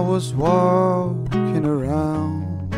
[0.00, 2.74] was walking around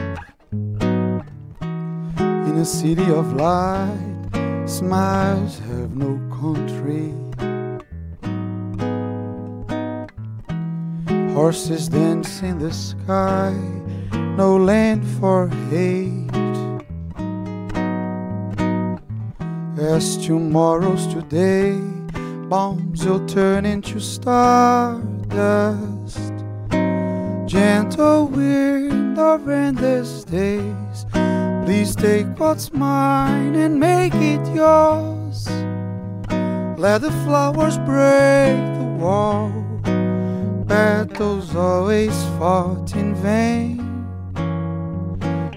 [2.48, 4.29] in a city of light,
[4.66, 7.14] smiles have no country.
[11.32, 13.54] Horses dance in the sky,
[14.36, 16.30] no land for hate.
[19.78, 21.78] As tomorrow's today,
[22.48, 25.12] bombs will turn into stardust.
[27.52, 31.05] Gentle wind of endless days,
[31.66, 35.47] please take what's mine and make it yours.
[36.78, 39.51] Let the flowers break the wall,
[40.65, 43.77] battles always fought in vain.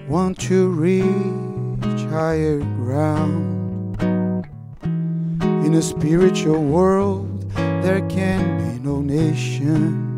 [0.09, 4.01] Want to reach higher ground.
[5.65, 10.14] In a spiritual world, there can be no nation.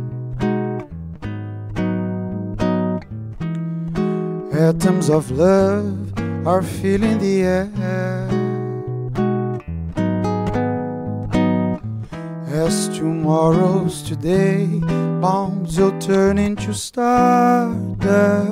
[4.58, 7.70] Atoms of love are filling the air.
[12.48, 14.66] As tomorrow's today,
[15.22, 18.50] bombs will turn into stardust.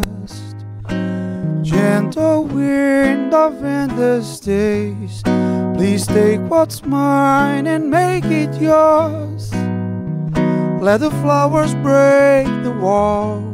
[1.64, 5.23] Gentle wind of endless days,
[5.75, 9.52] please take what's mine and make it yours.
[10.80, 13.45] Let the flowers break the wall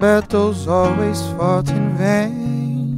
[0.00, 2.96] battles always fought in vain.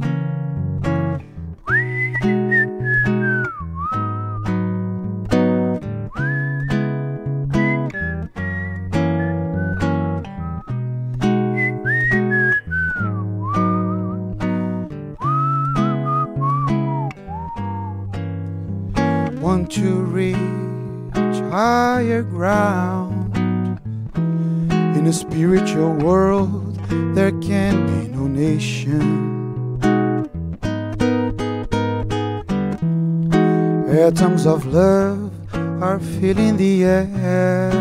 [19.41, 20.37] Want to reach
[21.51, 23.35] higher ground
[24.15, 26.62] in a spiritual world
[27.13, 29.03] there can be no nation.
[33.87, 35.31] Atoms of love
[35.83, 37.71] are filling the air.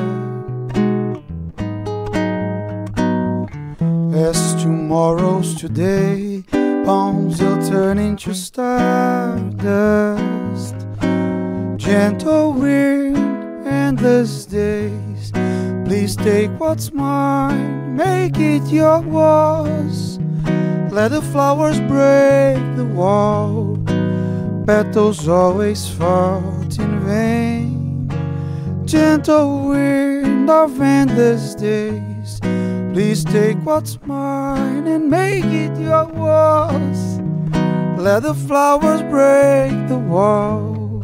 [4.14, 6.44] As tomorrow's today,
[6.84, 9.74] bombs will turn into stardust.
[11.76, 13.16] Gentle wind,
[13.66, 15.11] endless days.
[15.92, 20.18] Please take what's mine, make it yours.
[20.90, 23.76] Let the flowers break the wall.
[24.66, 28.08] Petals always fought in vain.
[28.86, 32.40] Gentle wind of endless days.
[32.94, 37.20] Please take what's mine and make it yours.
[38.00, 41.02] Let the flowers break the wall.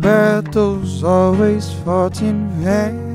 [0.00, 3.09] Battles always fought in vain.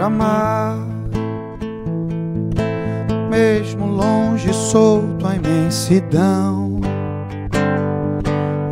[0.00, 0.98] Amar
[3.38, 6.80] mesmo longe, solto a imensidão.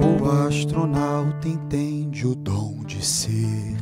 [0.02, 3.76] O astronauta entende o dom de ser.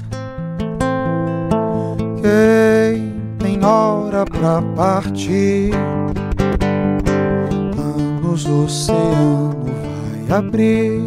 [2.20, 5.72] Quem tem hora pra partir,
[7.78, 9.64] anos do oceano
[10.28, 11.02] vai abrir.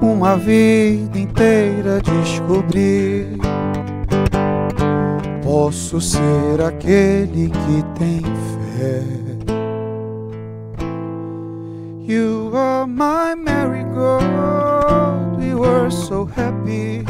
[0.00, 3.37] Uma vida inteira descobrir.
[5.48, 8.20] Posso ser aquele que tem
[8.76, 9.02] fé.
[12.06, 14.28] You are my marigold.
[15.38, 17.02] We were so happy.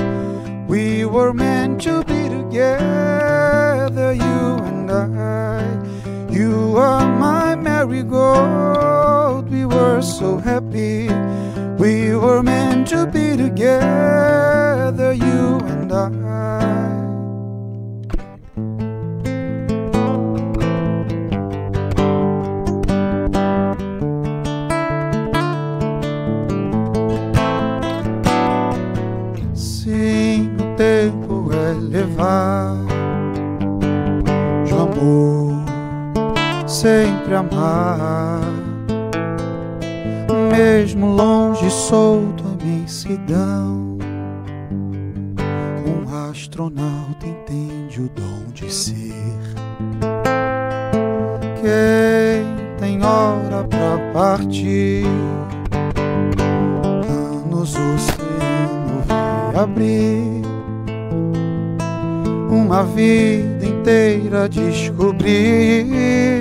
[0.69, 5.65] We were meant to be together, you and I.
[6.31, 9.51] You are my marigold.
[9.51, 11.09] We were so happy.
[11.77, 16.88] We were meant to be together, you and I.
[37.29, 38.41] sempre amar,
[40.51, 43.99] mesmo longe solto a imensidão.
[45.87, 49.13] Um astronauta entende o dom de ser.
[51.61, 52.47] Quem
[52.79, 55.05] tem hora pra partir,
[57.09, 60.43] anos o oceano vai abrir
[62.51, 66.38] uma vida inteira descobrir.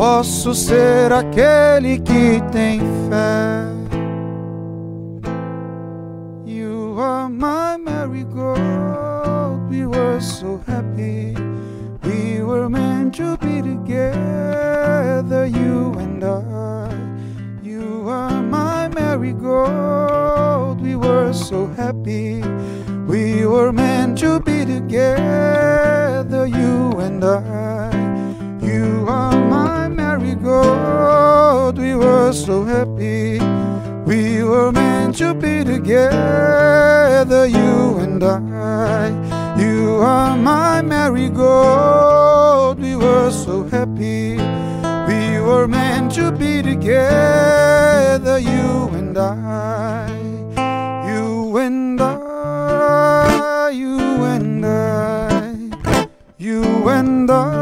[0.00, 2.80] Posso ser aquele que tem
[3.10, 3.66] fé.
[6.42, 8.58] You are my marigold.
[9.68, 11.34] We were so happy.
[12.02, 16.88] We were meant to be together, you and I.
[17.62, 20.80] You are my marigold.
[20.80, 22.40] We were so happy.
[23.06, 27.99] We were meant to be together, you and I.
[31.76, 33.38] We were so happy.
[34.04, 39.10] We were meant to be together, you and I.
[39.58, 42.78] You are my marigold.
[42.80, 44.36] We were so happy.
[45.08, 50.10] We were meant to be together, you and I.
[51.08, 52.30] You and I
[53.72, 55.56] you and I,
[56.38, 57.59] you and I,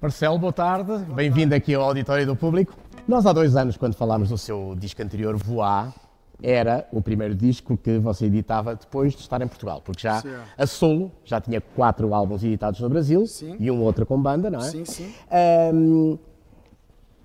[0.00, 0.92] Marcelo, boa tarde.
[1.12, 2.72] Bem-vindo aqui ao Auditório do Público.
[3.06, 5.92] Nós há dois anos, quando falámos do seu disco anterior, Voar,
[6.40, 10.38] era o primeiro disco que você editava depois de estar em Portugal, porque já Certo.
[10.56, 13.56] a solo já tinha quatro álbuns editados no Brasil Sim.
[13.58, 14.70] e um outro com banda, não é?
[14.70, 15.12] Sim, sim.
[15.30, 16.16] Ahm,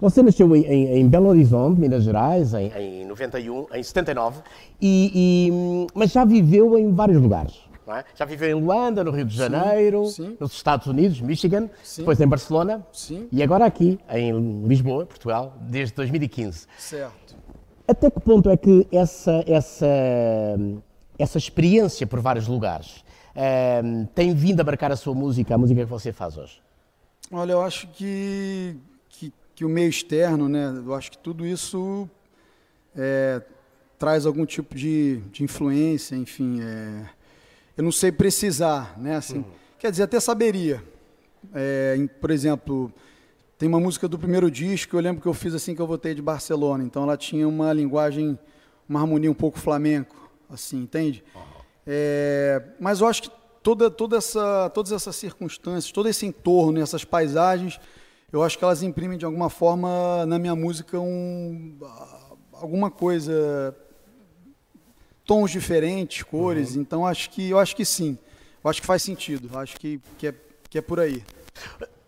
[0.02, 2.72] você nasceu em, em- em Belo Horizonte, Minas Gerais, em,
[3.04, 4.42] em 91, em 79,
[4.82, 7.54] e, e, mas já viveu em vários lugares.
[7.88, 8.06] É?
[8.16, 10.38] Já viveu em Luanda, no Rio de Janeiro, sim.
[10.40, 12.02] nos Estados Unidos, Michigan, Sim.
[12.02, 13.28] depois em Barcelona Sim.
[13.32, 16.68] e agora aqui em Lisboa, Portugal, desde 2015.
[16.78, 17.36] Certo.
[17.88, 19.86] Até que ponto é que essa, essa,
[21.20, 23.04] essa experiência por vários lugares
[23.36, 26.62] ahm, tem vindo a marcar a sua música, a música que você faz hoje?
[27.32, 28.78] Olha, eu acho que,
[29.10, 30.72] que, que o meio externo, né?
[30.86, 32.10] Eu acho que tudo isso
[32.96, 33.42] é,
[33.98, 36.62] traz algum tipo de, de influência, enfim.
[36.62, 37.06] é,
[37.78, 39.16] eu não sei precisar, né?
[39.18, 39.44] Assim,
[39.80, 40.82] Quer dizer, até saberia.
[41.54, 42.92] É, em- por exemplo,
[43.58, 46.14] tem uma música do primeiro disco, eu lembro que eu fiz assim que eu voltei
[46.16, 46.84] de Barcelona.
[46.84, 48.38] Então ela tinha uma linguagem,
[48.88, 51.24] uma harmonia um pouco flamenco, assim, entende?
[51.86, 57.04] É, mas eu acho que toda, toda essa, todas essas circunstâncias, todo esse entorno, essas
[57.04, 57.78] paisagens,
[58.32, 61.76] eu acho que elas imprimem de alguma forma na minha música um,
[62.54, 63.76] alguma coisa,
[65.26, 66.76] tons diferentes, cores.
[66.76, 68.18] Então acho que eu acho que sim,
[68.64, 70.34] eu acho que faz sentido, eu acho que, que, é,
[70.70, 71.24] que é por aí.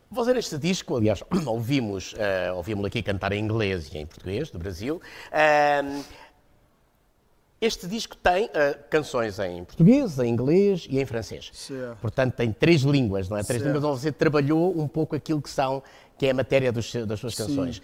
[0.10, 4.58] Você neste disco, aliás, ouvimos, eh, ouvimos aqui cantar em inglês e em português, do
[4.58, 5.02] Brasil.
[5.32, 6.04] Ahm,
[7.60, 11.50] este disco tem eh, canções em português, em inglês e em francês.
[11.54, 11.98] Certo.
[12.00, 13.44] Portanto, tem três línguas, não é?
[13.44, 13.74] Três Certo.
[13.74, 15.82] línguas onde você trabalhou um pouco aquilo que são,
[16.18, 17.82] que é a matéria dos das suas canções.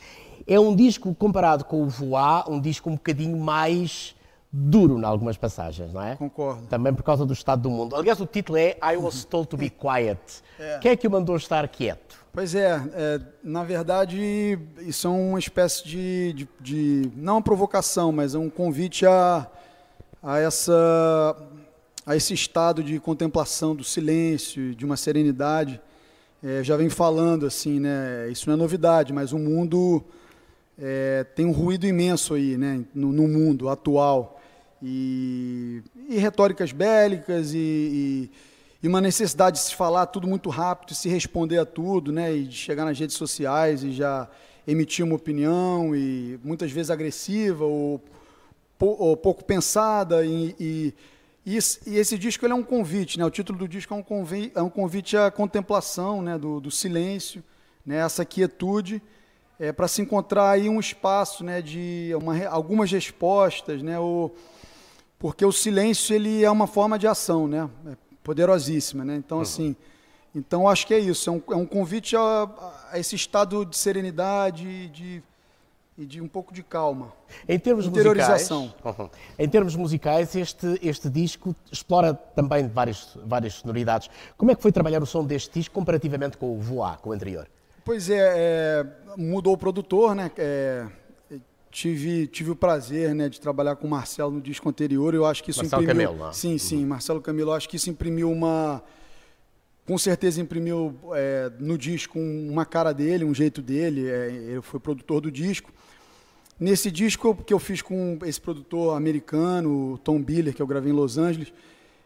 [0.47, 4.15] É um disco, comparado com o Voar, um disco um bocadinho mais
[4.51, 6.15] duro em algumas passagens, não é?
[6.15, 6.67] Concordo.
[6.67, 7.95] Também por causa do estado do mundo.
[7.95, 10.19] Aliás, o título é I Was Told to Be Quiet.
[10.81, 12.19] Quem é que o mandou estar quieto?
[12.33, 18.11] Pois é, é, na verdade, isso é uma espécie de, de, de- não uma provocação,
[18.11, 19.47] mas é um convite a,
[20.23, 21.35] a, essa,
[22.05, 25.81] a esse estado de contemplação do silêncio, de uma serenidade.
[26.43, 28.27] É, já vem falando assim, né?
[28.29, 30.01] Isso não é novidade, mas o mundo
[30.79, 32.83] é, tem um ruído imenso aí, né?
[32.95, 34.40] No, no mundo atual
[34.81, 38.31] e, e retóricas bélicas e, e,
[38.83, 42.35] e uma necessidade de se falar tudo muito rápido, se responder a tudo, né?
[42.35, 44.27] E de chegar nas redes sociais e já
[44.67, 48.01] emitir uma opinião e muitas vezes agressiva ou,
[48.79, 50.93] ou pouco pensada e, e,
[51.45, 53.25] esse, disco é um convite, né?
[53.25, 56.37] O título do disco é um convite, é um convite à contemplação, né?
[56.37, 57.43] Do, do silêncio,
[57.85, 57.97] né?
[57.97, 59.01] Essa quietude
[59.61, 64.31] é, para se encontrar aí um espaço né, de uma, algumas respostas, né, o,
[65.21, 69.05] porque o silêncio ele é uma forma de ação, né, é poderosíssima.
[69.05, 69.15] Né?
[69.17, 69.43] Então, uhum.
[69.43, 69.75] assim,
[70.35, 72.49] então acho que é isso, é um, é um convite a,
[72.91, 75.23] a, esse estado de serenidade, de
[75.97, 77.13] e de um pouco de calma.
[77.47, 78.71] Em termos musicais, uhum.
[79.37, 84.09] em termos musicais, este, este disco explora também várias, várias sonoridades.
[84.35, 87.13] Como é que foi trabalhar o som deste disco comparativamente com o Voar, com o
[87.13, 87.47] anterior?
[87.83, 88.85] Pois é, é
[89.17, 90.31] mudou o produtor, né?
[90.37, 90.87] É,
[91.71, 95.13] tive, tive o prazer né, de trabalhar com o Marcelo no disco anterior.
[95.15, 96.07] Eu acho que isso Marcelo imprimiu.
[96.09, 96.33] Camelo, não?
[96.33, 96.87] Sim, sim, uhum.
[96.87, 97.51] Marcelo Camilo.
[97.51, 98.83] Eu acho que isso imprimiu uma.
[99.87, 104.07] Com certeza imprimiu é, no disco uma cara dele, um jeito dele.
[104.07, 105.71] É, ele foi produtor do disco.
[106.59, 110.95] Nesse disco que eu fiz com esse produtor americano, Tom Biller, que eu gravei em
[110.95, 111.51] Los Angeles,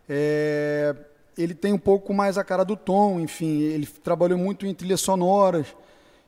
[0.07, 0.95] é,
[1.37, 5.01] ele tem um pouco mais a cara do Tom, enfim, ele trabalhou muito em trilhas
[5.01, 5.75] sonoras,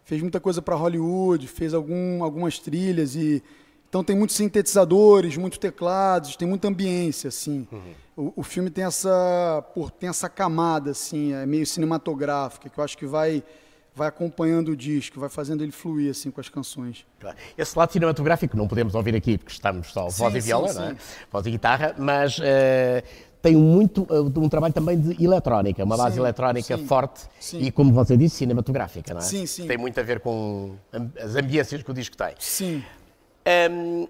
[0.08, 3.44] fez muita coisa para Hollywood, fez algum, algumas trilhas e
[3.90, 7.68] então tem muitos sintetizadores, muitos teclados, tem muita ambiência assim.
[7.70, 7.94] Uhum.
[8.16, 12.84] O, o, filme tem essa, por, tem essa camada assim, é meio cinematográfica que eu
[12.84, 13.44] acho que vai
[13.94, 17.04] vai acompanhando o disco, vai fazendo ele fluir assim com as canções.
[17.58, 20.76] Esse lado cinematográfico não podemos ouvir aqui porque estamos só sim, voz e viola, sim,
[20.76, 20.96] não é?
[21.32, 22.44] Voz e guitarra, mas uh,
[23.41, 27.94] tem muito uh, um trabalho também de eletrónica, uma base sim, eletrónica forte e como
[27.94, 29.24] você disse cinematográfica, não é?
[29.24, 29.67] Sim, sim.
[29.67, 30.75] Tem muito a ver com
[31.22, 32.34] as ambiências que o disco tem.
[32.39, 32.84] Sim.
[33.72, 34.08] Um,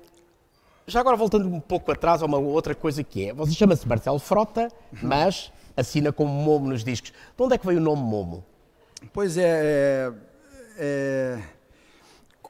[0.88, 4.20] já agora voltando um pouco atrás a uma outra coisa que é, você chama-se Marcelo
[4.20, 5.00] Frota, uhum.
[5.04, 7.12] mas assina como Momo nos discos.
[7.12, 8.44] De onde é que veio o nome Momo?
[9.14, 10.14] Pois é, é,
[10.78, 11.40] é,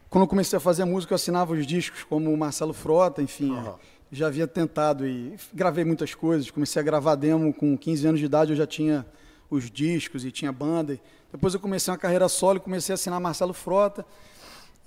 [0.10, 3.74] quando eu comecei a fazer música, eu assinava os discos como Marcelo Frota, enfim, uhum.
[4.12, 6.50] Já havia tentado e gravei muitas coisas.
[6.50, 9.06] Comecei a gravar demo com 15 anos de idade, eu já tinha
[9.50, 11.00] os discos e tinha banda.
[11.32, 14.06] Depois eu comecei uma carreira solo comecei a assinar Marcelo Frota.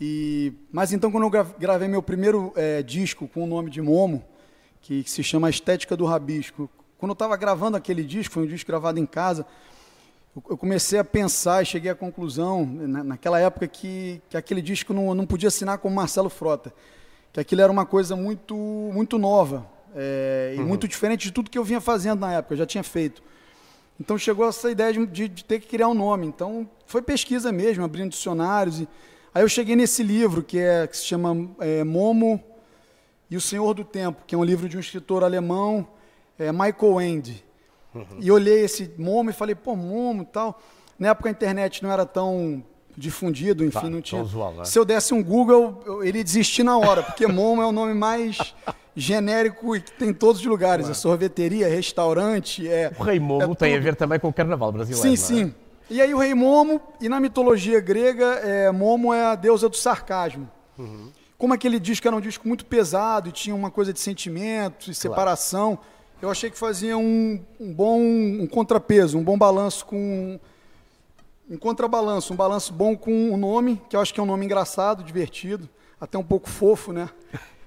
[0.01, 4.25] E, mas então, quando eu gravei meu primeiro é, disco com o nome de Momo,
[4.81, 8.47] que, que se chama Estética do Rabisco, quando eu estava gravando aquele disco, foi um
[8.47, 9.47] disco gravado em casa,
[10.49, 15.15] eu comecei a pensar e cheguei à conclusão, naquela época, que, que aquele disco não,
[15.15, 16.73] não podia assinar como Marcelo Frota,
[17.33, 20.63] que aquilo era uma coisa muito, muito nova é, uhum.
[20.63, 23.23] e muito diferente de tudo que eu vinha fazendo na época, eu já tinha feito.
[24.01, 26.27] Então chegou essa ideia de, de, de ter que criar um nome.
[26.27, 28.81] Então foi pesquisa mesmo, abrindo dicionários.
[28.81, 28.89] E,
[29.35, 32.43] aí eu cheguei nesse livro que, é, que se chama é, Momo
[33.31, 35.87] e o Senhor do Tempo, que é um livro de um escritor alemão,
[36.39, 37.45] é, Michael Ende.
[37.95, 38.05] Uhum.
[38.21, 40.59] E olhei esse Momo e falei, pô, Momo e tal.
[40.99, 42.65] Na época a internet não era tão
[43.01, 44.23] difundido, enfim, tá, não tinha.
[44.23, 44.65] Usual, né?
[44.65, 47.95] Se eu desse um Google, eu, ele desistir na hora, porque Momo é o nome
[47.95, 48.55] mais
[48.95, 50.87] genérico e que tem em todos os lugares.
[50.87, 50.97] Claro.
[50.97, 52.93] É sorveteria, restaurante, é.
[52.99, 55.09] O Rei Momo é tem a ver também com o carnaval brasileiro.
[55.09, 55.55] Sim, sim.
[55.91, 55.95] É?
[55.95, 59.77] E aí o Rei Momo, e na mitologia grega, é, Momo é a deusa do
[59.77, 60.49] sarcasmo.
[60.79, 61.09] Uhum.
[61.37, 64.95] Como aquele disco era um disco muito pesado e tinha uma coisa de sentimento e
[64.95, 65.77] separação.
[65.77, 70.39] Claro eu achei que fazia um, um bom um contrapeso, um bom balanço com
[71.51, 74.45] um contrabalanço, um balanço bom com o nome, que eu acho que é um nome
[74.45, 75.69] engraçado, divertido,
[76.01, 77.11] até um pouco fofo, né?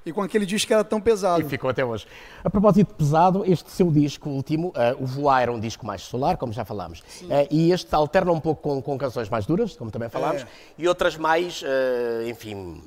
[0.06, 1.42] E com aquele disco que era tão pesado.
[1.42, 2.06] E ficou até hoje.
[2.44, 6.02] A propósito de pesado, este seu disco último, uh, o Voar era um disco mais
[6.02, 7.00] solar, como já falámos.
[7.22, 10.48] Uh, e este alterna um pouco com, com canções mais duras, como também falámos, é.
[10.78, 12.82] e outras mais, uh, enfim,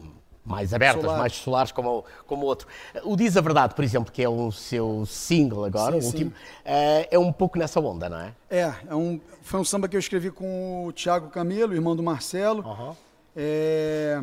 [0.47, 1.19] mais abertas, Solar.
[1.19, 2.69] mais solares como, como o outro.
[3.03, 6.33] O Diz a Verdade, por exemplo, que é o seu single agora, sim, o último,
[6.65, 8.33] é, é um pouco nessa onda, não é?
[8.49, 12.03] É, é um, foi um samba que eu escrevi com o Tiago Camelo, irmão do
[12.03, 12.65] Marcelo.
[12.65, 12.95] Uhum.
[13.35, 14.23] É,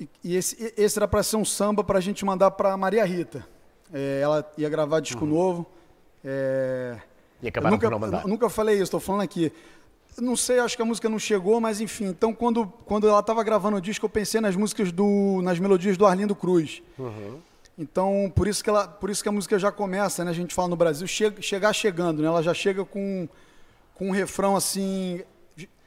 [0.00, 3.04] e, e esse, esse era para ser um samba para a gente mandar para Maria
[3.04, 3.46] Rita.
[3.92, 5.30] É, ela ia gravar disco uhum.
[5.30, 5.66] novo.
[6.24, 6.96] É,
[7.42, 8.26] e acabaram nunca, por não mandar.
[8.26, 9.52] Nunca falei isso, estou falando aqui
[10.18, 12.06] não sei, acho que a música não chegou, mas enfim.
[12.06, 15.96] Então, quando, quando ela estava gravando o disco, eu pensei nas músicas do, nas melodias
[15.96, 16.82] do Arlindo Cruz.
[16.98, 17.38] Uhum.
[17.78, 20.30] Então, por isso que ela, por isso que a música já começa, né?
[20.30, 22.28] A gente fala no Brasil, chega, chegar chegando, né?
[22.28, 23.28] Ela já chega com,
[23.94, 25.22] com um refrão assim.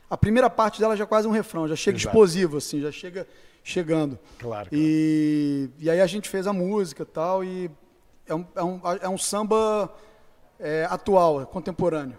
[0.10, 2.10] A primeira parte dela já é quase um refrão, já chega Exato.
[2.10, 3.28] explosivo, assim, já chega
[3.64, 4.18] chegando.
[4.40, 4.70] Claro.
[4.70, 4.70] claro.
[4.72, 7.70] E, e aí a gente fez a música tal, e
[8.28, 9.94] é um, é um, é um samba
[10.60, 12.18] é, atual, contemporâneo.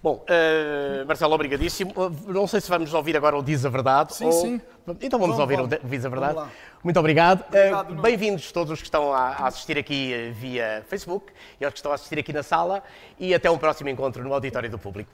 [0.00, 1.92] Bom, uh, Marcelo, obrigadíssimo.
[1.96, 4.14] Uh, não sei se vamos ouvir agora o Diz a Verdade.
[4.14, 4.32] Sim, ou...
[4.32, 4.60] sim.
[5.00, 5.72] Então vamos, vamos ouvir vamos.
[5.72, 6.50] o Diz a Verdade.
[6.84, 7.44] Muito obrigado.
[7.48, 11.78] obrigado uh, Bem-vindos todos os que estão a, assistir aqui via Facebook e aos que
[11.78, 12.82] estão a assistir aqui na sala.
[13.18, 15.10] E até um próximo encontro no Auditório do Público.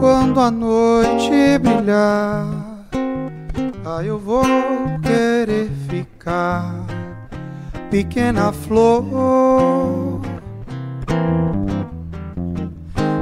[0.00, 2.46] Quando a noite brilhar,
[3.84, 4.44] ah, eu vou
[5.02, 6.72] querer ficar,
[7.90, 10.20] pequena flor.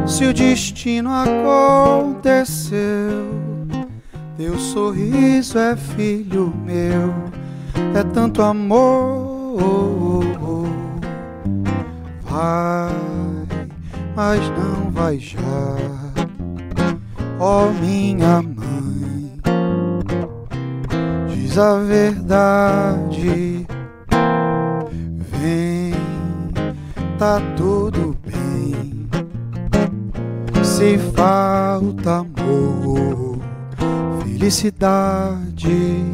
[0.07, 2.79] Se o destino aconteceu,
[4.37, 7.15] teu sorriso é filho meu,
[7.99, 10.25] é tanto amor.
[12.23, 12.93] Vai,
[14.15, 15.41] mas não vai já,
[17.39, 19.39] oh, minha mãe,
[21.29, 23.67] diz a verdade.
[25.33, 25.95] Vem,
[27.19, 29.09] tá tudo bem.
[30.63, 33.39] Se falta amor,
[34.23, 36.05] felicidade,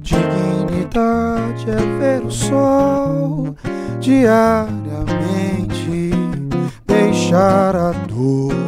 [0.00, 3.56] dignidade é ver o sol
[4.00, 6.10] diariamente,
[6.86, 8.67] deixar a dor.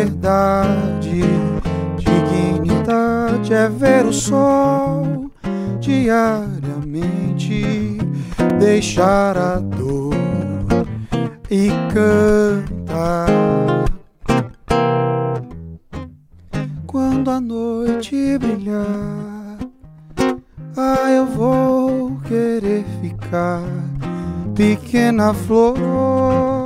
[0.00, 1.20] Liberdade,
[1.98, 5.30] dignidade é ver o sol
[5.78, 7.98] diariamente,
[8.58, 10.14] deixar a dor
[11.50, 13.28] e cantar.
[16.86, 19.58] Quando a noite brilhar,
[20.78, 23.60] ah, eu vou querer ficar,
[24.54, 26.59] pequena flor.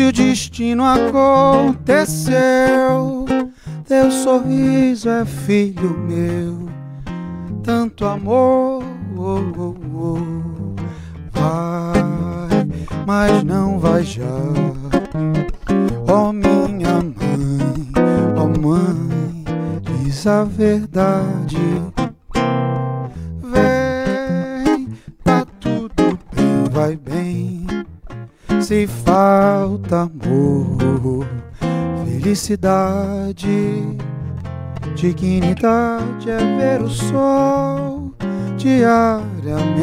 [0.00, 2.32] Se o destino aconteceu,
[3.86, 6.70] teu sorriso é filho meu,
[7.62, 8.82] tanto amor.
[9.14, 10.16] Oh, oh, oh
[11.32, 12.66] vai,
[13.06, 14.24] mas não vai já.
[16.08, 17.92] Oh minha mãe,
[18.38, 19.44] oh mãe,
[19.82, 21.58] diz a verdade.
[23.42, 24.88] Vem,
[25.22, 27.66] tá tudo bem, vai bem.
[28.62, 28.86] Se
[29.92, 31.26] amor,
[32.04, 33.98] felicidade,
[34.94, 38.14] dignidade é ver o sol
[38.56, 39.80] diariamente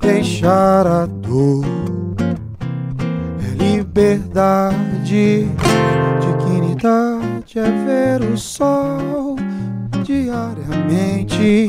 [0.00, 1.64] deixar a dor.
[3.40, 5.48] É liberdade,
[6.20, 9.36] dignidade é ver o sol
[10.04, 11.66] diariamente